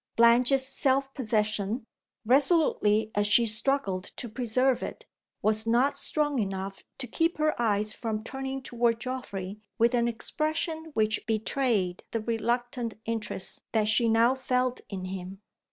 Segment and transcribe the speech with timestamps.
[0.15, 1.85] Blanche's self possession,
[2.25, 5.05] resolutely as she struggled to preserve it,
[5.43, 10.85] was not strong enough to keep her eyes from turning toward Geoffrey with an expression
[10.95, 15.39] which betrayed the reluctant interest that she now felt in him.